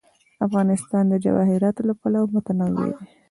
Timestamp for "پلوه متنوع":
2.01-2.87